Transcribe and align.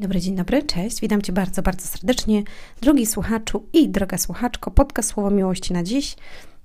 Dobry 0.00 0.20
dzień 0.20 0.36
dobry, 0.36 0.62
cześć. 0.62 1.00
Witam 1.00 1.22
Cię 1.22 1.32
bardzo, 1.32 1.62
bardzo 1.62 1.86
serdecznie, 1.86 2.42
drogi 2.80 3.06
słuchaczu 3.06 3.66
i 3.72 3.88
droga 3.88 4.18
słuchaczko. 4.18 4.70
Podcast 4.70 5.08
Słowo 5.10 5.30
Miłości 5.30 5.72
na 5.72 5.82
dziś 5.82 6.16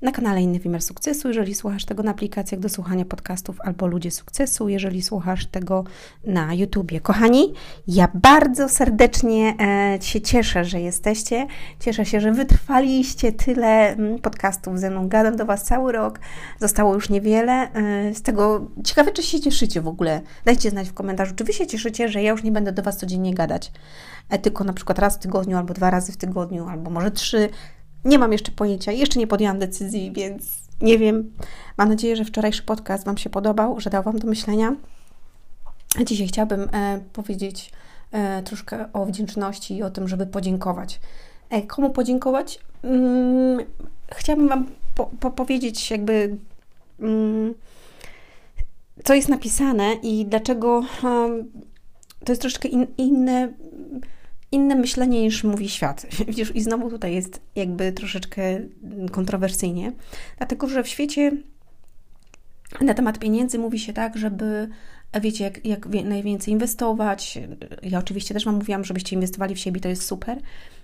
na 0.04 0.12
kanale 0.12 0.42
Inny 0.42 0.60
Wymiar 0.60 0.82
Sukcesu, 0.82 1.28
jeżeli 1.28 1.56
słuchasz 1.56 1.86
tego 1.86 2.04
na 2.04 2.12
aplikacjach 2.12 2.62
do 2.62 2.70
słuchania 2.70 3.06
podcastów 3.06 3.62
albo 3.62 3.88
Ludzie 3.88 4.12
Sukcesu, 4.12 4.70
jeżeli 4.70 5.02
słuchasz 5.02 5.46
tego 5.46 5.84
na 6.24 6.54
YouTubie. 6.54 7.00
Kochani, 7.00 7.54
ja 7.88 8.08
bardzo 8.14 8.70
serdecznie 8.70 9.56
e, 9.60 10.02
się 10.02 10.22
cieszę, 10.22 10.66
że 10.66 10.82
jesteście. 10.82 11.48
Cieszę 11.80 12.06
się, 12.06 12.22
że 12.22 12.32
wytrwaliście 12.32 13.32
tyle 13.32 13.90
mm, 13.90 14.20
podcastów 14.20 14.80
ze 14.80 14.90
mną. 14.90 15.08
Gadam 15.08 15.36
do 15.36 15.46
Was 15.46 15.64
cały 15.64 15.92
rok. 15.92 16.20
Zostało 16.60 16.94
już 16.94 17.10
niewiele. 17.10 17.54
E, 17.54 18.14
z 18.16 18.22
tego 18.22 18.68
ciekawe, 18.84 19.12
czy 19.12 19.24
się 19.24 19.40
cieszycie 19.40 19.82
w 19.82 19.88
ogóle. 19.88 20.22
Dajcie 20.46 20.70
znać 20.70 20.90
w 20.90 20.94
komentarzu, 20.94 21.36
czy 21.36 21.44
Wy 21.44 21.54
się 21.54 21.68
cieszycie, 21.68 22.10
że 22.10 22.24
ja 22.24 22.32
już 22.32 22.44
nie 22.44 22.52
będę 22.52 22.72
do 22.72 22.84
Was 22.84 22.98
codziennie 22.98 23.34
gadać. 23.34 23.72
E, 24.30 24.40
tylko 24.40 24.64
na 24.64 24.74
przykład 24.74 25.00
raz 25.00 25.16
w 25.16 25.20
tygodniu, 25.20 25.58
albo 25.58 25.74
dwa 25.74 25.90
razy 25.90 26.12
w 26.12 26.18
tygodniu, 26.18 26.68
albo 26.68 26.90
może 26.90 27.12
trzy 27.12 27.50
nie 28.06 28.20
mam 28.20 28.32
jeszcze 28.32 28.52
pojęcia, 28.52 28.92
jeszcze 28.92 29.20
nie 29.20 29.28
podjęłam 29.28 29.60
decyzji, 29.60 30.12
więc 30.12 30.64
nie 30.82 30.98
wiem. 30.98 31.34
Mam 31.78 31.90
nadzieję, 31.90 32.16
że 32.16 32.26
wczorajszy 32.26 32.64
podcast 32.64 33.06
Wam 33.06 33.18
się 33.18 33.30
podobał, 33.30 33.80
że 33.80 33.90
dał 33.90 34.04
Wam 34.04 34.20
do 34.20 34.28
myślenia. 34.28 34.76
Dzisiaj 36.06 36.28
chciałabym 36.28 36.70
e, 36.74 37.00
powiedzieć 37.14 37.72
e, 38.12 38.44
troszkę 38.44 38.94
o 38.94 39.06
wdzięczności 39.06 39.78
i 39.78 39.84
o 39.84 39.90
tym, 39.90 40.08
żeby 40.08 40.26
podziękować. 40.26 41.00
E, 41.50 41.62
komu 41.62 41.90
podziękować? 41.90 42.60
Hmm, 42.82 43.66
chciałabym 44.12 44.48
Wam 44.48 44.68
po, 44.96 45.06
po 45.20 45.32
powiedzieć, 45.32 45.92
jakby. 45.92 46.38
Hmm, 47.00 47.54
co 49.04 49.14
jest 49.14 49.30
napisane 49.30 49.94
i 49.94 50.26
dlaczego 50.26 50.84
um, 51.04 51.52
to 52.26 52.32
jest 52.32 52.42
troszkę 52.42 52.68
in, 52.68 52.88
inne 52.98 53.54
inne 54.54 54.76
myślenie 54.76 55.22
niż 55.22 55.44
mówi 55.44 55.70
świat. 55.70 56.06
Widzisz, 56.28 56.56
i 56.56 56.62
znowu 56.62 56.90
tutaj 56.90 57.14
jest 57.16 57.42
jakby 57.56 57.92
troszeczkę 57.92 58.60
kontrowersyjnie, 59.12 59.92
dlatego 60.38 60.68
że 60.68 60.84
w 60.84 60.88
świecie 60.88 61.32
na 62.82 62.94
temat 62.94 63.20
pieniędzy 63.20 63.60
mówi 63.60 63.80
się 63.80 63.94
tak, 63.94 64.18
żeby 64.18 64.70
wiecie, 65.22 65.44
jak, 65.44 65.66
jak 65.66 65.86
najwięcej 65.86 66.54
inwestować. 66.54 67.40
Ja 67.84 68.00
oczywiście 68.00 68.34
też 68.34 68.46
Wam 68.46 68.56
mówiłam, 68.56 68.86
żebyście 68.86 69.16
inwestowali 69.16 69.56
w 69.56 69.60
siebie, 69.60 69.82
to 69.82 69.90
jest 69.90 70.06
super, 70.06 70.38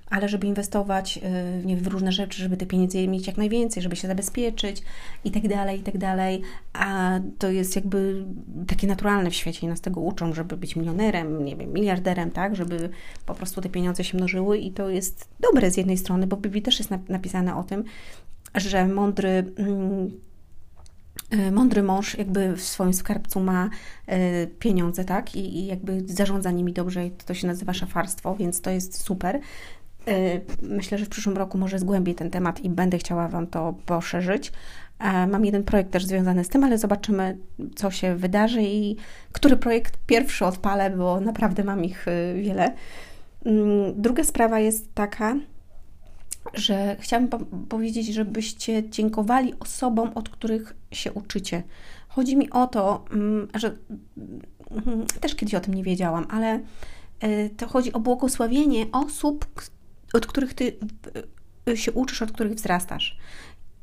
ale 0.10 0.30
żeby 0.30 0.48
inwestować 0.48 1.18
y, 1.18 1.66
nie, 1.66 1.78
w 1.78 1.88
różne 1.88 2.12
rzeczy, 2.12 2.42
żeby 2.42 2.58
te 2.58 2.66
pieniądze 2.66 3.08
mieć 3.08 3.28
jak 3.28 3.38
najwięcej, 3.38 3.84
żeby 3.84 3.96
się 3.96 4.08
zabezpieczyć 4.08 4.82
i 5.24 5.32
tak 5.32 5.48
dalej, 5.48 5.80
i 5.80 5.84
tak 5.84 5.98
dalej. 5.98 6.42
A 6.74 7.20
to 7.38 7.52
jest 7.52 7.76
jakby 7.76 8.26
takie 8.68 8.88
naturalne 8.88 9.30
w 9.30 9.36
świecie 9.36 9.68
i 9.68 9.70
nas 9.70 9.82
tego 9.82 10.02
uczą, 10.02 10.34
żeby 10.34 10.58
być 10.58 10.76
milionerem, 10.76 11.46
nie 11.46 11.56
wiem, 11.56 11.74
miliarderem, 11.74 12.32
tak, 12.32 12.56
żeby 12.56 12.90
po 13.26 13.36
prostu 13.36 13.62
te 13.62 13.70
pieniądze 13.70 14.04
się 14.04 14.18
mnożyły 14.18 14.58
i 14.58 14.72
to 14.72 14.90
jest 14.90 15.30
dobre 15.40 15.72
z 15.72 15.78
jednej 15.78 15.98
strony, 15.98 16.28
bo 16.28 16.36
w 16.36 16.42
Biblii 16.42 16.62
też 16.62 16.80
jest 16.80 16.92
napisane 17.10 17.56
o 17.56 17.64
tym, 17.64 17.84
że 18.56 18.88
mądry 18.88 19.54
mm, 19.58 20.12
y, 21.34 21.52
mądry 21.52 21.84
mąż 21.84 22.18
jakby 22.18 22.56
w 22.56 22.62
swoim 22.62 22.94
skarbcu 22.94 23.40
ma 23.40 23.70
y, 24.10 24.48
pieniądze, 24.60 25.06
tak? 25.06 25.36
I, 25.36 25.58
I, 25.58 25.66
jakby 25.66 26.04
zarządza 26.06 26.52
nimi 26.52 26.74
dobrze 26.74 27.06
i 27.06 27.12
to 27.12 27.34
się 27.34 27.48
nazywa 27.48 27.74
szafarstwo, 27.74 28.36
więc 28.36 28.62
to 28.62 28.70
jest 28.70 29.02
super. 29.02 29.40
Y, 30.10 30.42
myślę, 30.62 30.98
że 30.98 31.06
w 31.06 31.10
przyszłym 31.10 31.38
roku 31.38 31.58
może 31.58 31.80
zgłębię 31.80 32.16
ten 32.16 32.30
temat 32.30 32.64
i 32.64 32.70
będę 32.70 32.98
chciała 32.98 33.28
Wam 33.28 33.48
to 33.48 33.74
poszerzyć. 33.86 34.52
Mam 35.28 35.46
jeden 35.46 35.64
projekt 35.64 35.92
też 35.92 36.06
związany 36.06 36.44
z 36.44 36.50
tym, 36.50 36.64
ale 36.64 36.78
zobaczymy, 36.78 37.38
co 37.76 37.92
się 37.92 38.16
wydarzy 38.16 38.62
i 38.62 38.96
który 39.32 39.58
projekt 39.58 39.98
pierwszy 40.08 40.46
odpalę, 40.46 40.90
bo 40.90 41.20
naprawdę 41.20 41.64
mam 41.64 41.86
ich 41.86 42.08
y, 42.08 42.42
wiele. 42.42 42.74
Mm, 43.46 44.02
druga 44.02 44.24
sprawa 44.24 44.60
jest 44.60 44.94
taka, 44.94 45.36
że 46.54 46.96
chciałabym 47.00 47.46
powiedzieć, 47.70 48.08
żebyście 48.08 48.90
dziękowali 48.90 49.54
osobom, 49.60 50.12
od 50.16 50.30
których 50.30 50.76
się 50.92 51.12
uczycie. 51.12 51.64
Chodzi 52.08 52.38
mi 52.38 52.50
o 52.50 52.68
to, 52.68 53.06
mm, 53.12 53.48
że 53.54 53.76
mm, 54.72 55.06
też 55.22 55.36
kiedyś 55.36 55.56
o 55.56 55.60
tym 55.60 55.74
nie 55.74 55.84
wiedziałam, 55.84 56.28
ale 56.30 56.60
y, 57.24 57.50
to 57.58 57.68
chodzi 57.68 57.94
o 57.94 58.00
błogosławienie 58.00 58.86
osób, 58.92 59.46
od 60.14 60.28
których 60.28 60.54
ty 60.54 60.78
y, 61.70 61.78
się 61.78 61.92
uczysz, 61.92 62.22
od 62.22 62.32
których 62.32 62.54
wzrastasz. 62.54 63.18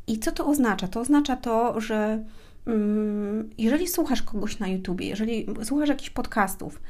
I 0.07 0.19
co 0.19 0.33
to 0.33 0.47
oznacza? 0.47 0.89
To 0.89 1.01
oznacza 1.01 1.37
to, 1.37 1.81
że 1.81 2.25
mm, 2.67 3.51
jeżeli 3.59 3.89
słuchasz 3.89 4.23
kogoś 4.23 4.59
na 4.59 4.69
YouTubie, 4.69 5.07
jeżeli 5.07 5.47
słuchasz 5.65 5.89
jakichś 5.89 6.11
podcastów 6.11 6.81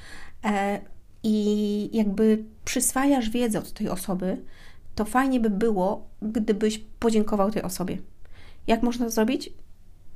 e, 0.44 0.80
i 1.22 1.96
jakby 1.96 2.44
przyswajasz 2.64 3.30
wiedzę 3.30 3.58
od 3.58 3.72
tej 3.72 3.88
osoby, 3.88 4.42
to 4.94 5.04
fajnie 5.04 5.40
by 5.40 5.50
było, 5.50 6.08
gdybyś 6.22 6.78
podziękował 6.78 7.50
tej 7.50 7.62
osobie. 7.62 7.98
Jak 8.66 8.82
można 8.82 9.04
to 9.04 9.10
zrobić? 9.10 9.50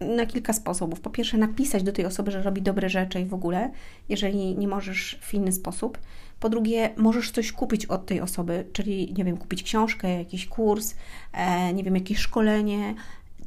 Na 0.00 0.26
kilka 0.26 0.52
sposobów. 0.52 1.00
Po 1.00 1.10
pierwsze, 1.10 1.38
napisać 1.38 1.82
do 1.82 1.92
tej 1.92 2.06
osoby, 2.06 2.30
że 2.30 2.42
robi 2.42 2.62
dobre 2.62 2.88
rzeczy 2.88 3.20
i 3.20 3.24
w 3.24 3.34
ogóle, 3.34 3.70
jeżeli 4.08 4.58
nie 4.58 4.68
możesz 4.68 5.18
w 5.20 5.34
inny 5.34 5.52
sposób. 5.52 5.98
Po 6.40 6.48
drugie, 6.48 6.90
możesz 6.96 7.30
coś 7.30 7.52
kupić 7.52 7.86
od 7.86 8.06
tej 8.06 8.20
osoby, 8.20 8.64
czyli, 8.72 9.14
nie 9.18 9.24
wiem, 9.24 9.36
kupić 9.36 9.62
książkę, 9.62 10.18
jakiś 10.18 10.46
kurs, 10.46 10.94
e, 11.32 11.72
nie 11.72 11.84
wiem, 11.84 11.94
jakieś 11.94 12.18
szkolenie. 12.18 12.94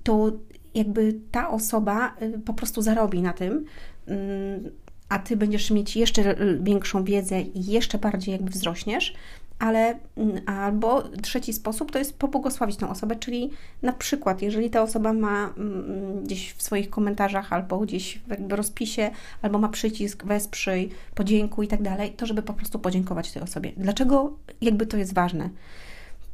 To 0.03 0.31
jakby 0.75 1.19
ta 1.31 1.49
osoba 1.49 2.15
y, 2.21 2.39
po 2.39 2.53
prostu 2.53 2.81
zarobi 2.81 3.21
na 3.21 3.33
tym, 3.33 3.65
mm, 4.07 4.71
a 5.09 5.19
ty 5.19 5.37
będziesz 5.37 5.71
mieć 5.71 5.95
jeszcze 5.95 6.35
większą 6.61 7.03
wiedzę 7.03 7.41
i 7.41 7.65
jeszcze 7.65 7.97
bardziej 7.97 8.31
jakby 8.31 8.49
wzrośniesz, 8.49 9.13
ale 9.59 9.99
mm, 10.17 10.41
albo 10.45 11.01
trzeci 11.01 11.53
sposób 11.53 11.91
to 11.91 11.99
jest 11.99 12.17
pobłogosławić 12.17 12.77
tę 12.77 12.89
osobę, 12.89 13.15
czyli 13.15 13.49
na 13.81 13.93
przykład, 13.93 14.41
jeżeli 14.41 14.69
ta 14.69 14.81
osoba 14.81 15.13
ma 15.13 15.53
mm, 15.57 16.23
gdzieś 16.23 16.53
w 16.53 16.61
swoich 16.63 16.89
komentarzach 16.89 17.53
albo 17.53 17.79
gdzieś 17.79 18.21
w 18.27 18.29
jakby 18.29 18.55
rozpisie, 18.55 19.11
albo 19.41 19.59
ma 19.59 19.69
przycisk 19.69 20.25
wesprzyj, 20.25 20.89
podziękuj 21.15 21.65
i 21.65 21.69
tak 21.69 21.81
dalej, 21.81 22.11
to 22.11 22.25
żeby 22.25 22.41
po 22.41 22.53
prostu 22.53 22.79
podziękować 22.79 23.31
tej 23.31 23.43
osobie. 23.43 23.71
Dlaczego 23.77 24.37
jakby 24.61 24.85
to 24.85 24.97
jest 24.97 25.13
ważne? 25.13 25.49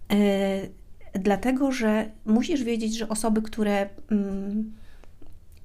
Yy, 0.10 0.18
dlatego, 1.14 1.72
że 1.72 2.12
musisz 2.26 2.64
wiedzieć, 2.64 2.98
że 2.98 3.10
osoby, 3.10 3.42
które 3.42 3.90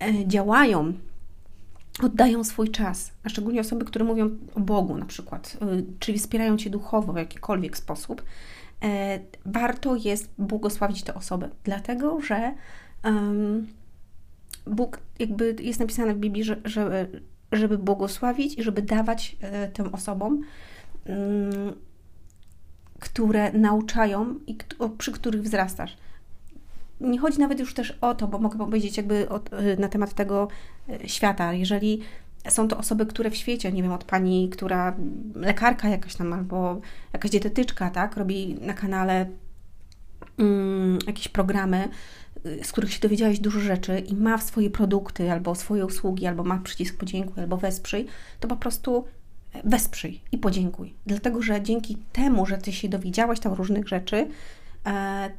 yy, 0.00 0.26
działają 0.26 0.92
oddają 2.02 2.44
swój 2.44 2.70
czas, 2.70 3.12
a 3.24 3.28
szczególnie 3.28 3.60
osoby, 3.60 3.84
które 3.84 4.04
mówią 4.04 4.30
o 4.54 4.60
Bogu 4.60 4.96
na 4.96 5.06
przykład, 5.06 5.56
y, 5.62 5.84
czyli 5.98 6.18
wspierają 6.18 6.56
Cię 6.56 6.70
duchowo 6.70 7.12
w 7.12 7.16
jakikolwiek 7.16 7.76
sposób, 7.76 8.22
e, 8.84 9.20
warto 9.46 9.96
jest 9.96 10.30
błogosławić 10.38 11.02
te 11.02 11.14
osoby, 11.14 11.50
dlatego 11.64 12.20
że 12.20 12.54
Bóg, 14.66 15.00
jakby 15.18 15.56
jest 15.60 15.80
napisane 15.80 16.14
w 16.14 16.18
Biblii, 16.18 16.44
że, 16.44 16.60
że, 16.64 17.06
żeby 17.52 17.78
błogosławić 17.78 18.58
i 18.58 18.62
żeby 18.62 18.82
dawać 18.82 19.36
e, 19.40 19.68
tym 19.68 19.94
osobom, 19.94 20.42
um, 21.06 21.74
które 23.00 23.52
nauczają 23.52 24.34
i 24.46 24.58
przy 24.98 25.12
których 25.12 25.42
wzrastasz 25.42 25.96
nie 27.04 27.18
chodzi 27.18 27.38
nawet 27.38 27.60
już 27.60 27.74
też 27.74 27.98
o 28.00 28.14
to, 28.14 28.28
bo 28.28 28.38
mogę 28.38 28.58
powiedzieć 28.58 28.96
jakby 28.96 29.28
o, 29.28 29.36
y, 29.36 29.76
na 29.78 29.88
temat 29.88 30.14
tego 30.14 30.48
y, 30.88 31.08
świata. 31.08 31.52
Jeżeli 31.52 32.00
są 32.48 32.68
to 32.68 32.78
osoby, 32.78 33.06
które 33.06 33.30
w 33.30 33.36
świecie, 33.36 33.72
nie 33.72 33.82
wiem, 33.82 33.92
od 33.92 34.04
pani, 34.04 34.48
która 34.48 34.96
lekarka 35.34 35.88
jakaś 35.88 36.14
tam 36.14 36.32
albo 36.32 36.80
jakaś 37.12 37.30
dietetyczka, 37.30 37.90
tak, 37.90 38.16
robi 38.16 38.56
na 38.60 38.74
kanale 38.74 39.26
mm, 40.38 40.98
jakieś 41.06 41.28
programy, 41.28 41.88
y, 42.46 42.64
z 42.64 42.72
których 42.72 42.92
się 42.92 43.00
dowiedziałeś 43.00 43.40
dużo 43.40 43.60
rzeczy 43.60 43.98
i 43.98 44.14
ma 44.14 44.38
swoje 44.38 44.70
produkty, 44.70 45.32
albo 45.32 45.54
swoje 45.54 45.86
usługi, 45.86 46.26
albo 46.26 46.44
ma 46.44 46.58
przycisk 46.58 46.96
podziękuj, 46.96 47.42
albo 47.42 47.56
wesprzyj, 47.56 48.06
to 48.40 48.48
po 48.48 48.56
prostu 48.56 49.04
wesprzyj 49.64 50.20
i 50.32 50.38
podziękuj. 50.38 50.94
Dlatego, 51.06 51.42
że 51.42 51.62
dzięki 51.62 51.96
temu, 52.12 52.46
że 52.46 52.58
Ty 52.58 52.72
się 52.72 52.88
dowiedziałaś 52.88 53.40
tam 53.40 53.52
różnych 53.52 53.88
rzeczy, 53.88 54.28
e, 54.86 55.30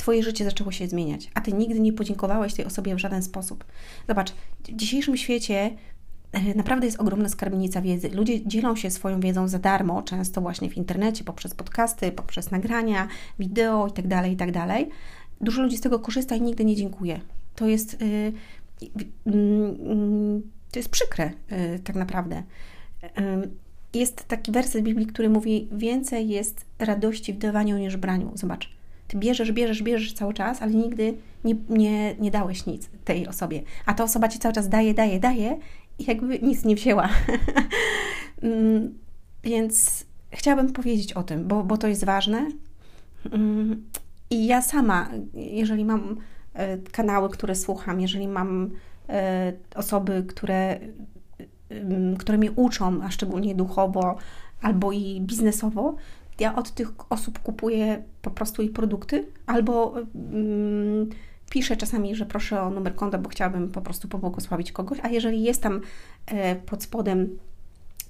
Twoje 0.00 0.22
życie 0.22 0.44
zaczęło 0.44 0.72
się 0.72 0.88
zmieniać, 0.88 1.30
a 1.34 1.40
Ty 1.40 1.52
nigdy 1.52 1.80
nie 1.80 1.92
podziękowałeś 1.92 2.54
tej 2.54 2.64
osobie 2.64 2.94
w 2.94 2.98
żaden 2.98 3.22
sposób. 3.22 3.64
Zobacz, 4.08 4.32
w 4.64 4.72
dzisiejszym 4.72 5.16
świecie 5.16 5.70
e, 6.32 6.54
naprawdę 6.54 6.86
jest 6.86 7.00
ogromna 7.00 7.28
skarbnica 7.28 7.82
wiedzy. 7.82 8.08
Ludzie 8.08 8.46
dzielą 8.46 8.76
się 8.76 8.90
swoją 8.90 9.20
wiedzą 9.20 9.48
za 9.48 9.58
darmo, 9.58 10.02
często 10.02 10.40
właśnie 10.40 10.70
w 10.70 10.76
internecie, 10.76 11.24
poprzez 11.24 11.54
podcasty, 11.54 12.12
poprzez 12.12 12.50
nagrania, 12.50 13.08
wideo 13.38 13.86
itd., 13.86 14.08
tak 14.08 14.30
itd. 14.30 14.52
Tak 14.52 14.84
Dużo 15.40 15.62
ludzi 15.62 15.76
z 15.76 15.80
tego 15.80 15.98
korzysta 15.98 16.36
i 16.36 16.40
nigdy 16.40 16.64
nie 16.64 16.76
dziękuję. 16.76 17.20
To 17.54 17.68
jest, 17.68 18.00
yy, 18.00 18.32
yy, 19.26 20.42
to 20.70 20.78
jest 20.78 20.88
przykre 20.88 21.30
yy, 21.50 21.78
tak 21.78 21.96
naprawdę. 21.96 22.42
Jest 23.94 24.24
taki 24.24 24.52
werset 24.52 24.82
Biblii, 24.84 25.06
który 25.06 25.28
mówi: 25.28 25.68
Więcej 25.72 26.28
jest 26.28 26.66
radości 26.78 27.32
w 27.32 27.38
dawaniu 27.38 27.78
niż 27.78 27.96
braniu. 27.96 28.32
Zobacz, 28.34 28.79
ty 29.10 29.16
bierzesz, 29.16 29.52
bierzesz, 29.52 29.82
bierzesz 29.82 30.12
cały 30.12 30.34
czas, 30.34 30.62
ale 30.62 30.70
nigdy 30.70 31.14
nie, 31.44 31.54
nie, 31.68 32.14
nie 32.14 32.30
dałeś 32.30 32.66
nic 32.66 32.90
tej 33.04 33.28
osobie. 33.28 33.62
A 33.86 33.94
ta 33.94 34.04
osoba 34.04 34.28
ci 34.28 34.38
cały 34.38 34.54
czas 34.54 34.68
daje, 34.68 34.94
daje, 34.94 35.20
daje 35.20 35.58
i 35.98 36.04
jakby 36.04 36.38
nic 36.38 36.64
nie 36.64 36.74
wzięła. 36.74 37.08
Mm, 38.42 38.98
więc 39.44 40.06
chciałabym 40.30 40.72
powiedzieć 40.72 41.12
o 41.12 41.22
tym, 41.22 41.48
bo, 41.48 41.64
bo 41.64 41.76
to 41.76 41.88
jest 41.88 42.04
ważne. 42.04 42.48
Mm, 43.32 43.84
I 44.30 44.46
ja 44.46 44.62
sama, 44.62 45.08
jeżeli 45.34 45.84
mam 45.84 46.16
e, 46.54 46.78
kanały, 46.78 47.28
które 47.28 47.54
słucham, 47.54 48.00
jeżeli 48.00 48.28
mam 48.28 48.70
e, 49.08 49.52
osoby, 49.74 50.24
które, 50.28 50.80
mm, 51.70 52.16
które 52.16 52.38
mnie 52.38 52.52
uczą, 52.52 53.02
a 53.02 53.10
szczególnie 53.10 53.54
duchowo 53.54 54.16
albo 54.62 54.92
i 54.92 55.20
biznesowo, 55.20 55.96
ja 56.40 56.56
od 56.56 56.70
tych 56.70 56.88
osób 57.10 57.38
kupuję 57.38 58.02
po 58.22 58.30
prostu 58.30 58.62
ich 58.62 58.72
produkty 58.72 59.26
albo 59.46 59.94
mm, 60.14 61.10
piszę 61.50 61.76
czasami, 61.76 62.14
że 62.16 62.26
proszę 62.26 62.62
o 62.62 62.70
numer 62.70 62.94
konta, 62.94 63.18
bo 63.18 63.28
chciałabym 63.28 63.70
po 63.70 63.80
prostu 63.80 64.08
pobłogosławić 64.08 64.72
kogoś, 64.72 64.98
a 65.02 65.08
jeżeli 65.08 65.42
jest 65.42 65.62
tam 65.62 65.80
e, 66.26 66.56
pod 66.56 66.82
spodem 66.82 67.38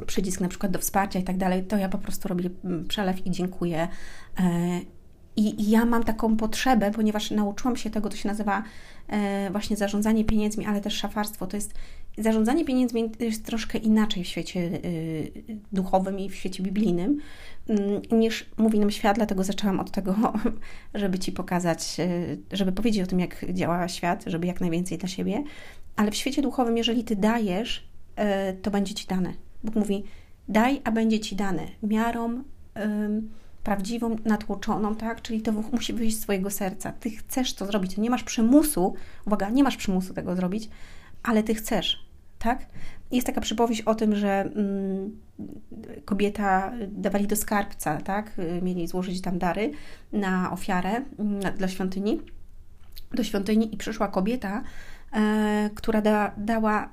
przycisk 0.06 0.40
na 0.40 0.48
przykład 0.48 0.72
do 0.72 0.78
wsparcia 0.78 1.18
i 1.18 1.22
tak 1.22 1.36
dalej, 1.36 1.64
to 1.64 1.76
ja 1.76 1.88
po 1.88 1.98
prostu 1.98 2.28
robię 2.28 2.50
mm, 2.64 2.88
przelew 2.88 3.26
i 3.26 3.30
dziękuję. 3.30 3.88
E, 4.38 4.80
I 5.36 5.70
ja 5.70 5.84
mam 5.84 6.04
taką 6.04 6.36
potrzebę, 6.36 6.90
ponieważ 6.90 7.30
nauczyłam 7.30 7.76
się 7.76 7.90
tego, 7.90 8.08
to 8.08 8.16
się 8.16 8.28
nazywa 8.28 8.62
e, 9.08 9.50
właśnie 9.50 9.76
zarządzanie 9.76 10.24
pieniędzmi, 10.24 10.66
ale 10.66 10.80
też 10.80 10.94
szafarstwo. 10.94 11.46
To 11.46 11.56
jest 11.56 11.74
zarządzanie 12.18 12.64
pieniędzmi 12.64 13.10
jest 13.20 13.44
troszkę 13.44 13.78
inaczej 13.78 14.24
w 14.24 14.26
świecie 14.26 14.60
y, 14.60 15.32
duchowym 15.72 16.18
i 16.18 16.28
w 16.28 16.34
świecie 16.34 16.62
biblijnym 16.62 17.18
mm, 17.68 18.02
niż 18.12 18.50
mówi 18.56 18.78
nam 18.78 18.90
świat, 18.90 19.16
dlatego 19.16 19.44
zaczęłam 19.44 19.80
od 19.80 19.90
tego, 19.90 20.32
żeby 20.94 21.18
Ci 21.18 21.32
pokazać, 21.32 21.96
y, 21.98 22.38
żeby 22.52 22.72
powiedzieć 22.72 23.02
o 23.02 23.06
tym, 23.06 23.20
jak 23.20 23.52
działa 23.52 23.88
świat, 23.88 24.24
żeby 24.26 24.46
jak 24.46 24.60
najwięcej 24.60 24.98
dla 24.98 25.08
siebie. 25.08 25.42
Ale 25.96 26.10
w 26.10 26.16
świecie 26.16 26.42
duchowym, 26.42 26.76
jeżeli 26.76 27.04
Ty 27.04 27.16
dajesz, 27.16 27.88
y, 28.50 28.56
to 28.62 28.70
będzie 28.70 28.94
Ci 28.94 29.06
dane. 29.06 29.32
Bóg 29.64 29.74
mówi, 29.74 30.04
daj, 30.48 30.80
a 30.84 30.92
będzie 30.92 31.20
Ci 31.20 31.36
dane. 31.36 31.66
Miarą 31.82 32.42
prawdziwą, 33.64 34.16
natłoczoną, 34.24 34.94
tak? 34.96 35.22
Czyli 35.22 35.42
to 35.42 35.52
musi 35.52 35.92
wyjść 35.92 36.16
z 36.16 36.20
Twojego 36.20 36.50
serca. 36.50 36.92
Ty 36.92 37.10
chcesz 37.10 37.54
to 37.54 37.66
zrobić, 37.66 37.96
nie 37.96 38.10
masz 38.10 38.24
przymusu, 38.24 38.94
uwaga, 39.26 39.50
nie 39.50 39.64
masz 39.64 39.76
przymusu 39.76 40.14
tego 40.14 40.36
zrobić, 40.36 40.68
ale 41.22 41.42
Ty 41.42 41.54
chcesz, 41.54 42.06
tak? 42.38 42.66
Jest 43.12 43.26
taka 43.26 43.40
przypowieść 43.40 43.80
o 43.82 43.94
tym, 43.94 44.16
że 44.16 44.40
mm, 44.40 45.20
kobieta 46.04 46.72
dawali 46.88 47.26
do 47.26 47.36
skarbca, 47.36 47.96
tak? 47.96 48.32
Mieli 48.62 48.86
złożyć 48.86 49.20
tam 49.20 49.38
dary 49.38 49.70
na 50.12 50.52
ofiarę 50.52 51.04
na, 51.18 51.50
dla 51.50 51.68
świątyni, 51.68 52.20
do 53.12 53.24
świątyni 53.24 53.74
i 53.74 53.76
przyszła 53.76 54.08
kobieta, 54.08 54.62
e, 55.12 55.70
która 55.74 56.02
da, 56.02 56.32
dała 56.36 56.88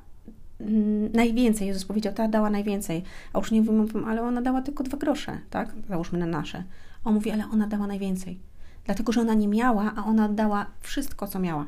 Mm, 0.61 1.11
najwięcej, 1.11 1.67
Jezus 1.67 1.85
powiedział, 1.85 2.13
ta 2.13 2.27
dała 2.27 2.49
najwięcej. 2.49 3.03
A 3.33 3.39
uczniowie 3.39 3.71
mówią, 3.71 4.05
ale 4.05 4.21
ona 4.21 4.41
dała 4.41 4.61
tylko 4.61 4.83
dwa 4.83 4.97
grosze, 4.97 5.39
tak? 5.49 5.73
Załóżmy 5.89 6.19
na 6.19 6.25
nasze. 6.25 6.63
On 7.03 7.13
mówi, 7.13 7.31
ale 7.31 7.43
ona 7.53 7.67
dała 7.67 7.87
najwięcej. 7.87 8.39
Dlatego, 8.85 9.11
że 9.11 9.21
ona 9.21 9.33
nie 9.33 9.47
miała, 9.47 9.93
a 9.95 10.05
ona 10.05 10.29
dała 10.29 10.65
wszystko, 10.81 11.27
co 11.27 11.39
miała. 11.39 11.65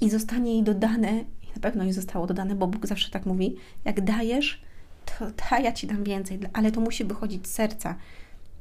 I 0.00 0.10
zostanie 0.10 0.52
jej 0.52 0.62
dodane, 0.62 1.24
na 1.56 1.62
pewno 1.62 1.84
jej 1.84 1.92
zostało 1.92 2.26
dodane, 2.26 2.54
bo 2.54 2.66
Bóg 2.66 2.86
zawsze 2.86 3.10
tak 3.10 3.26
mówi, 3.26 3.56
jak 3.84 4.00
dajesz, 4.00 4.60
to 5.04 5.26
da, 5.50 5.58
ja 5.58 5.72
Ci 5.72 5.86
dam 5.86 6.04
więcej, 6.04 6.38
ale 6.52 6.72
to 6.72 6.80
musi 6.80 7.04
wychodzić 7.04 7.46
z 7.46 7.50
serca 7.50 7.94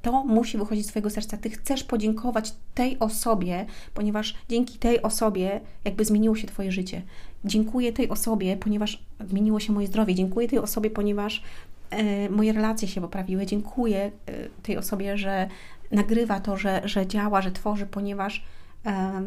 to 0.01 0.23
musi 0.23 0.57
wychodzić 0.57 0.85
z 0.85 0.89
Twojego 0.89 1.09
serca. 1.09 1.37
Ty 1.37 1.49
chcesz 1.49 1.83
podziękować 1.83 2.53
tej 2.73 2.99
osobie, 2.99 3.65
ponieważ 3.93 4.35
dzięki 4.49 4.79
tej 4.79 5.01
osobie 5.01 5.59
jakby 5.85 6.05
zmieniło 6.05 6.35
się 6.35 6.47
Twoje 6.47 6.71
życie. 6.71 7.01
Dziękuję 7.45 7.93
tej 7.93 8.09
osobie, 8.09 8.57
ponieważ 8.57 9.03
zmieniło 9.27 9.59
się 9.59 9.73
moje 9.73 9.87
zdrowie. 9.87 10.15
Dziękuję 10.15 10.47
tej 10.47 10.59
osobie, 10.59 10.89
ponieważ 10.89 11.43
e, 11.89 12.29
moje 12.29 12.53
relacje 12.53 12.87
się 12.87 13.01
poprawiły. 13.01 13.45
Dziękuję 13.45 14.11
e, 14.25 14.49
tej 14.63 14.77
osobie, 14.77 15.17
że 15.17 15.47
nagrywa 15.91 16.39
to, 16.39 16.57
że, 16.57 16.81
że 16.85 17.07
działa, 17.07 17.41
że 17.41 17.51
tworzy, 17.51 17.85
ponieważ 17.85 18.43
e, 18.85 19.23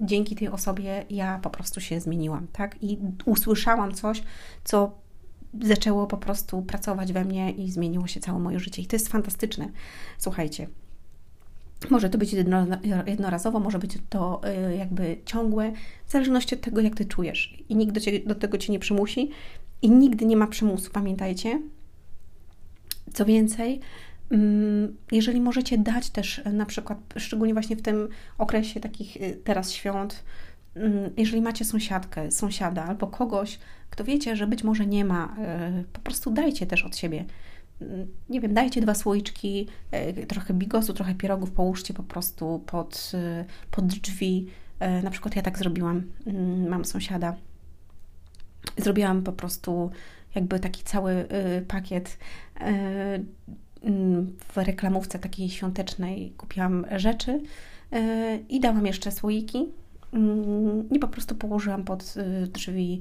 dzięki 0.00 0.36
tej 0.36 0.48
osobie 0.48 1.04
ja 1.10 1.38
po 1.42 1.50
prostu 1.50 1.80
się 1.80 2.00
zmieniłam, 2.00 2.46
tak? 2.52 2.82
I 2.82 2.98
usłyszałam 3.24 3.94
coś, 3.94 4.22
co 4.64 4.92
zaczęło 5.62 6.06
po 6.06 6.16
prostu 6.16 6.62
pracować 6.62 7.12
we 7.12 7.24
mnie 7.24 7.50
i 7.50 7.70
zmieniło 7.70 8.06
się 8.06 8.20
całe 8.20 8.38
moje 8.38 8.60
życie. 8.60 8.82
I 8.82 8.86
to 8.86 8.96
jest 8.96 9.08
fantastyczne. 9.08 9.68
Słuchajcie, 10.18 10.68
może 11.90 12.10
to 12.10 12.18
być 12.18 12.34
jednorazowo, 13.06 13.60
może 13.60 13.78
być 13.78 13.98
to 14.08 14.40
y, 14.68 14.76
jakby 14.76 15.16
ciągłe, 15.24 15.72
w 16.06 16.12
zależności 16.12 16.54
od 16.54 16.60
tego, 16.60 16.80
jak 16.80 16.94
ty 16.94 17.04
czujesz. 17.04 17.62
I 17.68 17.76
nikt 17.76 17.94
do, 17.94 18.00
do 18.26 18.34
tego 18.34 18.58
cię 18.58 18.72
nie 18.72 18.78
przymusi 18.78 19.30
i 19.82 19.90
nigdy 19.90 20.26
nie 20.26 20.36
ma 20.36 20.46
przymusu, 20.46 20.90
pamiętajcie. 20.90 21.60
Co 23.12 23.24
więcej, 23.24 23.80
jeżeli 25.12 25.40
możecie 25.40 25.78
dać 25.78 26.10
też 26.10 26.40
na 26.52 26.66
przykład, 26.66 26.98
szczególnie 27.16 27.52
właśnie 27.52 27.76
w 27.76 27.82
tym 27.82 28.08
okresie 28.38 28.80
takich 28.80 29.16
y, 29.16 29.40
teraz 29.44 29.72
świąt, 29.72 30.24
mm, 30.74 31.10
jeżeli 31.16 31.42
macie 31.42 31.64
sąsiadkę, 31.64 32.30
sąsiada 32.30 32.84
albo 32.84 33.06
kogoś, 33.06 33.58
kto 33.90 34.04
wiecie, 34.04 34.36
że 34.36 34.46
być 34.46 34.64
może 34.64 34.86
nie 34.86 35.04
ma, 35.04 35.36
e, 35.38 35.84
po 35.92 36.00
prostu 36.00 36.30
dajcie 36.30 36.66
też 36.66 36.84
od 36.84 36.96
siebie. 36.96 37.24
Mm, 37.80 38.06
nie 38.28 38.40
wiem, 38.40 38.54
dajcie 38.54 38.80
dwa 38.80 38.94
słoiczki, 38.94 39.68
e, 39.90 40.26
trochę 40.26 40.54
bigosu, 40.54 40.94
trochę 40.94 41.14
pierogów, 41.14 41.50
połóżcie 41.50 41.94
po 41.94 42.02
prostu 42.02 42.62
pod, 42.66 43.12
e, 43.14 43.44
pod 43.70 43.86
drzwi. 43.86 44.46
Na 45.02 45.10
przykład 45.10 45.36
ja 45.36 45.42
tak 45.42 45.58
zrobiłam, 45.58 46.02
mm, 46.26 46.68
mam 46.68 46.84
sąsiada. 46.84 47.36
Zrobiłam 48.76 49.22
po 49.22 49.32
prostu 49.32 49.90
jakby 50.34 50.60
taki 50.60 50.84
cały 50.84 51.26
pakiet 51.68 52.18
mm, 52.54 53.26
w 54.52 54.56
reklamówce 54.56 55.18
takiej 55.18 55.50
świątecznej. 55.50 56.32
Kupiłam 56.36 56.86
rzeczy 56.96 57.40
i 58.48 58.60
dałam 58.60 58.86
jeszcze 58.86 59.12
słoiki 59.12 59.68
i 60.90 60.98
po 60.98 61.08
prostu 61.08 61.34
położyłam 61.34 61.84
pod 61.84 62.14
drzwi 62.52 63.00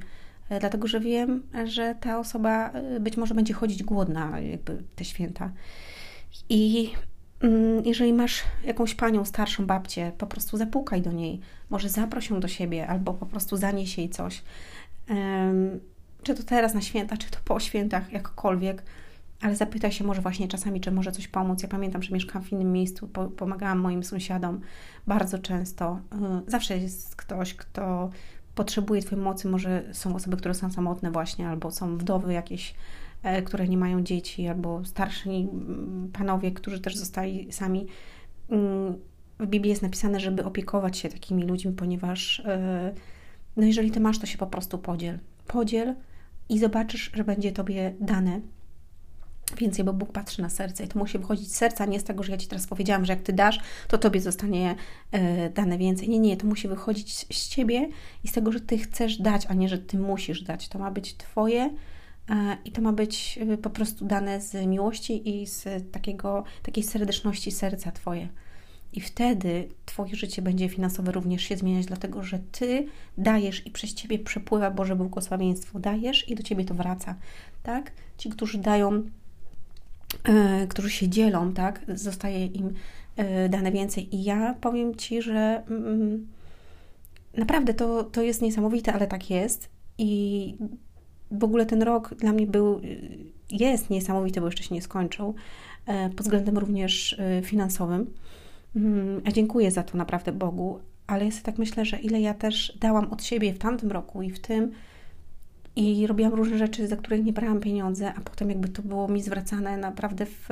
E, 0.50 0.60
dlatego 0.60 0.88
że 0.88 1.00
wiem, 1.00 1.44
że 1.66 1.96
ta 2.00 2.20
osoba 2.20 2.72
e, 2.72 3.00
być 3.00 3.18
może 3.18 3.36
będzie 3.36 3.54
chodzić 3.54 3.84
głodna 3.84 4.40
jakby 4.40 4.84
te 4.96 5.06
święta. 5.06 5.52
I 6.50 6.92
mm, 7.42 7.86
jeżeli 7.86 8.14
masz 8.14 8.44
jakąś 8.64 8.96
panią, 8.96 9.26
starszą 9.26 9.66
babcię, 9.66 10.12
po 10.18 10.28
prostu 10.28 10.58
zapukaj 10.58 11.02
do 11.02 11.12
niej, 11.12 11.40
może 11.70 11.90
zaproś 11.90 12.30
ją 12.30 12.40
do 12.40 12.48
siebie, 12.48 12.88
albo 12.88 13.14
po 13.14 13.26
prostu 13.26 13.58
zanieś 13.58 13.98
jej 13.98 14.10
coś. 14.10 14.44
Czy 16.24 16.36
to 16.36 16.44
teraz 16.44 16.74
na 16.74 16.82
święta, 16.82 17.18
czy 17.18 17.32
to 17.32 17.38
po 17.46 17.60
świętach, 17.60 18.14
jakkolwiek, 18.14 18.84
ale 19.42 19.56
zapytaj 19.56 19.92
się 19.92 20.04
może 20.04 20.22
właśnie 20.22 20.48
czasami, 20.48 20.82
czy 20.82 20.92
może 20.92 21.12
coś 21.12 21.28
pomóc. 21.28 21.64
Ja 21.64 21.70
pamiętam, 21.70 22.04
że 22.04 22.14
mieszkam 22.14 22.44
w 22.44 22.52
innym 22.52 22.72
miejscu, 22.72 23.08
pomagałam 23.38 23.80
moim 23.80 24.04
sąsiadom 24.04 24.62
bardzo 25.08 25.40
często. 25.40 26.00
Y, 26.48 26.52
zawsze 26.52 26.78
jest 26.78 27.16
ktoś, 27.16 27.54
kto 27.54 28.10
potrzebuje 28.56 29.02
Twojej 29.02 29.24
mocy. 29.24 29.48
Może 29.48 29.84
są 29.92 30.16
osoby, 30.16 30.38
które 30.38 30.54
są 30.54 30.72
samotne 30.72 31.12
właśnie, 31.12 31.48
albo 31.48 31.72
są 31.72 31.98
wdowy 31.98 32.34
jakieś, 32.34 32.76
e, 33.24 33.42
które 33.42 33.68
nie 33.68 33.78
mają 33.78 34.04
dzieci, 34.04 34.48
albo 34.48 34.86
starsi 34.86 35.48
panowie, 36.14 36.52
którzy 36.52 36.80
też 36.80 36.98
zostali 36.98 37.52
sami. 37.52 37.88
Mm, 38.50 38.98
w 39.40 39.48
Biblii 39.48 39.70
jest 39.70 39.82
napisane, 39.82 40.20
żeby 40.20 40.46
opiekować 40.46 40.98
się 40.98 41.10
takimi 41.10 41.44
ludźmi, 41.44 41.72
ponieważ 41.72 42.40
e, 42.40 42.94
no 43.58 43.66
jeżeli 43.66 43.92
Ty 43.92 44.00
masz, 44.00 44.20
to 44.20 44.26
się 44.26 44.38
po 44.38 44.48
prostu 44.48 44.78
podziel. 44.78 45.20
Podziel 45.48 45.96
i 46.50 46.60
zobaczysz, 46.60 47.12
że 47.14 47.24
będzie 47.24 47.52
Tobie 47.52 47.96
dane 48.00 48.42
więcej, 49.56 49.86
bo 49.86 49.94
Bóg 49.94 50.12
patrzy 50.12 50.42
na 50.42 50.50
serce 50.50 50.84
i 50.84 50.88
to 50.88 51.00
musi 51.00 51.18
wychodzić 51.18 51.52
z 51.52 51.56
serca, 51.56 51.86
nie 51.86 52.00
z 52.00 52.04
tego, 52.04 52.24
że 52.24 52.32
ja 52.32 52.38
Ci 52.38 52.48
teraz 52.48 52.68
powiedziałam, 52.68 53.06
że 53.06 53.14
jak 53.14 53.22
Ty 53.22 53.34
dasz, 53.34 53.60
to 53.88 53.98
Tobie 53.98 54.22
zostanie 54.22 54.76
y, 55.16 55.50
dane 55.54 55.78
więcej. 55.78 56.10
Nie, 56.10 56.20
nie, 56.20 56.38
to 56.38 56.48
musi 56.48 56.68
wychodzić 56.68 57.26
z 57.38 57.50
Ciebie 57.50 57.90
i 58.24 58.28
z 58.28 58.32
tego, 58.32 58.52
że 58.52 58.60
Ty 58.60 58.78
chcesz 58.78 59.18
dać, 59.18 59.46
a 59.46 59.54
nie, 59.54 59.70
że 59.70 59.78
Ty 59.78 59.98
musisz 59.98 60.42
dać. 60.42 60.70
To 60.70 60.80
ma 60.80 60.92
być 60.92 61.18
Twoje 61.18 61.66
y, 61.66 62.34
i 62.66 62.72
to 62.72 62.82
ma 62.82 62.94
być 62.94 63.40
y, 63.54 63.58
po 63.58 63.70
prostu 63.70 64.06
dane 64.06 64.42
z 64.42 64.68
miłości 64.68 65.42
i 65.42 65.48
z 65.48 65.92
takiego, 65.92 66.44
takiej 66.64 66.84
serdeczności 66.84 67.52
serca 67.52 67.92
Twoje. 67.92 68.28
I 68.94 69.02
wtedy 69.02 69.70
Twoje 69.86 70.16
życie 70.16 70.42
będzie 70.42 70.70
finansowe 70.70 71.12
również 71.12 71.44
się 71.44 71.58
zmieniać, 71.58 71.86
dlatego 71.86 72.24
że 72.24 72.40
Ty 72.52 72.86
dajesz 73.18 73.68
i 73.68 73.72
przez 73.72 73.94
Ciebie 73.94 74.20
przepływa 74.20 74.72
Boże 74.72 74.96
błogosławieństwo. 74.96 75.80
Dajesz 75.80 76.30
i 76.30 76.36
do 76.36 76.44
Ciebie 76.44 76.66
to 76.66 76.74
wraca. 76.74 77.16
Tak? 77.64 77.92
Ci, 78.18 78.30
którzy 78.30 78.58
dają 78.58 79.04
E, 79.04 79.29
którzy 80.70 80.90
się 80.90 81.10
dzielą, 81.10 81.54
tak, 81.54 81.82
zostaje 81.88 82.46
im 82.46 82.74
e, 83.16 83.50
dane 83.50 83.72
więcej. 83.72 84.16
I 84.16 84.24
ja 84.24 84.56
powiem 84.62 84.96
Ci, 84.96 85.22
że 85.22 85.64
mm, 85.70 86.28
naprawdę 87.38 87.74
to, 87.74 88.04
to 88.04 88.22
jest 88.22 88.42
niesamowite, 88.42 88.94
ale 88.94 89.08
tak 89.08 89.30
jest. 89.30 89.70
I 89.98 90.56
w 91.32 91.44
ogóle 91.44 91.66
ten 91.66 91.82
rok 91.82 92.16
dla 92.16 92.34
mnie 92.34 92.48
był, 92.48 92.82
jest 93.52 93.90
niesamowity, 93.90 94.42
bo 94.42 94.48
jeszcze 94.48 94.64
się 94.64 94.76
nie 94.76 94.82
skończył, 94.82 95.36
e, 95.86 96.10
pod 96.10 96.22
względem 96.22 96.58
również 96.58 97.22
finansowym. 97.44 98.14
Mm, 98.76 99.22
ja 99.26 99.32
dziękuję 99.32 99.72
za 99.72 99.84
to 99.84 99.98
naprawdę 99.98 100.32
Bogu, 100.32 100.80
ale 101.08 101.26
ja 101.26 101.32
sobie 101.32 101.44
tak 101.44 101.58
myślę, 101.58 101.86
że 101.86 102.00
ile 102.00 102.22
ja 102.22 102.34
też 102.34 102.78
dałam 102.80 103.12
od 103.12 103.24
siebie 103.24 103.54
w 103.54 103.58
tamtym 103.58 103.92
roku 103.92 104.22
i 104.22 104.32
w 104.32 104.40
tym, 104.40 104.72
i 105.80 106.08
robiłam 106.08 106.34
różne 106.34 106.58
rzeczy, 106.58 106.88
za 106.88 106.96
których 106.96 107.26
nie 107.26 107.34
brałam 107.34 107.60
pieniądze, 107.60 108.14
a 108.14 108.22
potem 108.22 108.50
jakby 108.50 108.70
to 108.70 108.82
było 108.82 109.08
mi 109.08 109.22
zwracane 109.22 109.78
naprawdę 109.78 110.26
w 110.26 110.50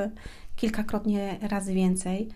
kilkakrotnie 0.56 1.38
razy 1.42 1.74
więcej. 1.74 2.28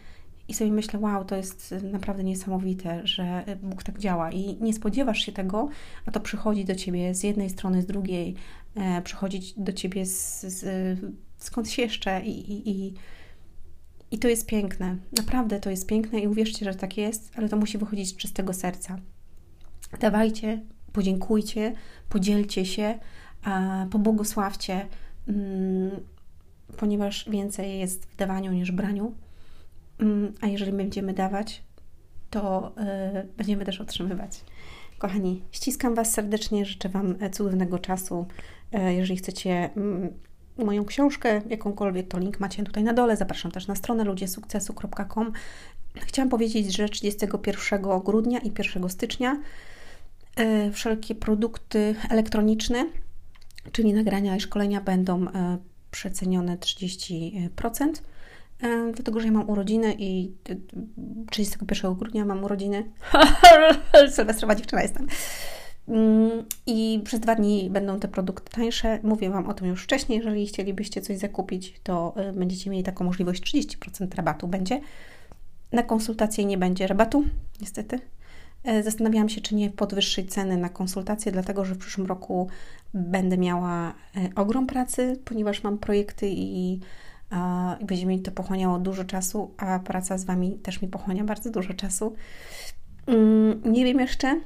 I 0.48 0.54
sobie 0.54 0.72
myślę, 0.72 1.00
wow, 1.00 1.26
to 1.26 1.36
jest 1.36 1.76
naprawdę 1.92 2.24
niesamowite, 2.24 3.02
że 3.08 3.44
Bóg 3.64 3.84
tak 3.84 4.00
działa 4.00 4.32
i 4.32 4.58
nie 4.62 4.74
spodziewasz 4.74 5.20
się 5.26 5.32
tego, 5.32 5.70
a 6.06 6.12
to 6.12 6.20
przychodzi 6.20 6.66
do 6.66 6.76
ciebie 6.76 7.16
z 7.16 7.24
jednej 7.24 7.50
strony, 7.50 7.82
z 7.82 7.86
drugiej, 7.86 8.36
e, 8.76 9.02
przychodzi 9.02 9.54
do 9.58 9.74
ciebie 9.74 10.06
z, 10.06 10.42
z, 10.42 11.00
skądś 11.38 11.78
jeszcze 11.78 12.22
i, 12.26 12.52
i, 12.52 12.70
i, 12.70 12.94
i 14.12 14.20
to 14.20 14.28
jest 14.28 14.46
piękne. 14.46 14.98
Naprawdę 15.18 15.60
to 15.60 15.70
jest 15.70 15.88
piękne 15.88 16.20
i 16.20 16.28
uwierzcie, 16.28 16.66
że 16.66 16.76
tak 16.76 16.98
jest, 16.98 17.32
ale 17.36 17.50
to 17.50 17.58
musi 17.58 17.78
wychodzić 17.78 18.10
z 18.10 18.16
czystego 18.16 18.54
serca. 18.54 18.98
Dawajcie, 20.00 20.62
podziękujcie, 20.94 21.74
podzielcie 22.10 22.66
się, 22.66 23.00
pobłogosławcie, 23.92 24.88
mm, 25.28 25.92
ponieważ 26.78 27.30
więcej 27.30 27.80
jest 27.80 28.06
w 28.06 28.16
dawaniu 28.16 28.52
niż 28.52 28.72
braniu. 28.72 29.16
Mm, 30.00 30.34
a 30.42 30.48
jeżeli 30.48 30.72
będziemy 30.72 31.14
dawać, 31.14 31.64
to 32.30 32.74
y, 33.24 33.28
będziemy 33.38 33.66
też 33.66 33.82
otrzymywać. 33.82 34.44
Kochani, 34.98 35.42
ściskam 35.52 35.96
Was 35.96 36.14
serdecznie, 36.14 36.66
życzę 36.66 36.90
Wam 36.90 37.16
cudownego 37.32 37.80
czasu. 37.80 38.26
E, 38.72 38.94
jeżeli 38.94 39.18
chcecie 39.18 39.70
mm, 39.76 40.10
moją 40.58 40.86
książkę, 40.86 41.42
jakąkolwiek, 41.50 42.08
to 42.08 42.20
link 42.20 42.40
macie 42.40 42.64
tutaj 42.64 42.84
na 42.84 42.94
dole. 42.94 43.18
Zapraszam 43.18 43.52
też 43.52 43.68
na 43.68 43.76
stronę 43.76 44.04
ludziesukcesu.com. 44.04 45.32
Chciałam 45.96 46.30
powiedzieć, 46.30 46.76
że 46.76 46.90
31 46.90 47.82
grudnia 48.06 48.40
i 48.40 48.52
1 48.58 48.90
stycznia 48.90 49.42
wszelkie 50.74 51.16
produkty 51.16 51.96
elektroniczne, 52.10 52.86
czyli 53.72 53.94
nagrania 53.94 54.36
i 54.36 54.40
szkolenia 54.42 54.82
będą 54.82 55.28
e, 55.28 55.58
przecenione 55.92 56.58
30%. 56.58 57.92
Dlatego, 58.94 59.20
że 59.20 59.26
ja 59.26 59.32
mam 59.32 59.50
urodziny 59.50 59.96
i 60.00 60.32
31 61.32 61.94
grudnia 61.94 62.26
mam 62.26 62.44
urodziny. 62.44 62.92
Sylwestrowa 64.16 64.56
dziewczyna 64.56 64.82
jestem. 64.82 65.08
Mm, 65.88 66.46
I 66.66 67.02
przez 67.04 67.20
dwa 67.20 67.36
dni 67.36 67.70
będą 67.70 68.00
te 68.00 68.08
produkty 68.08 68.52
tańsze. 68.52 69.00
Mówię 69.04 69.30
Wam 69.30 69.48
o 69.48 69.54
tym 69.54 69.68
już 69.68 69.84
wcześniej. 69.84 70.18
Jeżeli 70.18 70.48
chcielibyście 70.48 71.02
coś 71.02 71.18
zakupić, 71.18 71.80
to 71.84 72.16
będziecie 72.34 72.70
mieli 72.70 72.84
taką 72.84 73.06
możliwość 73.06 73.44
30% 73.44 74.16
rabatu 74.16 74.48
będzie. 74.48 74.82
Na 75.72 75.84
konsultację 75.84 76.46
nie 76.46 76.58
będzie 76.58 76.88
rabatu, 76.88 77.24
niestety. 77.62 78.00
E, 78.64 78.84
zastanawiałam 78.84 79.30
się, 79.30 79.42
czy 79.42 79.56
nie 79.56 79.70
podwyższyć 79.70 80.34
ceny 80.34 80.58
na 80.58 80.70
konsultacje, 80.70 81.32
dlatego 81.32 81.66
że 81.66 81.76
w 81.76 81.78
przyszłym 81.78 82.08
roku 82.08 82.48
będę 82.94 83.38
miała 83.38 83.90
e, 83.90 83.94
ogrom 84.36 84.68
pracy, 84.68 85.20
ponieważ 85.26 85.64
mam 85.64 85.78
projekty 85.78 86.30
i, 86.30 86.74
i 86.74 86.80
będzie 87.86 88.06
mi 88.06 88.22
to 88.22 88.32
pochłaniało 88.32 88.80
dużo 88.80 89.04
czasu, 89.04 89.54
a 89.58 89.80
praca 89.80 90.18
z 90.18 90.26
Wami 90.26 90.60
też 90.64 90.82
mi 90.82 90.88
pochłania 90.88 91.24
bardzo 91.24 91.52
dużo 91.52 91.74
czasu. 91.74 92.14
Mm, 93.08 93.62
nie 93.66 93.86
wiem 93.86 94.00
jeszcze, 94.00 94.42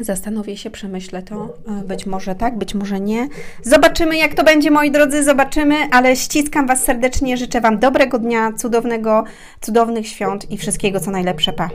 Zastanowię 0.00 0.56
się, 0.56 0.70
przemyślę 0.70 1.22
to. 1.22 1.54
E, 1.68 1.84
być 1.84 2.06
może 2.06 2.34
tak, 2.34 2.58
być 2.58 2.74
może 2.74 3.00
nie. 3.00 3.28
Zobaczymy, 3.62 4.16
jak 4.16 4.34
to 4.34 4.44
będzie, 4.44 4.70
moi 4.70 4.90
drodzy, 4.90 5.24
zobaczymy, 5.24 5.74
ale 5.90 6.16
ściskam 6.16 6.66
Was 6.66 6.84
serdecznie. 6.84 7.36
Życzę 7.36 7.60
Wam 7.60 7.78
dobrego 7.78 8.18
dnia, 8.18 8.52
cudownego, 8.52 9.24
cudownych 9.60 10.08
świąt 10.08 10.50
i 10.50 10.58
wszystkiego, 10.58 11.00
co 11.00 11.10
najlepsze. 11.10 11.52
Pa! 11.52 11.68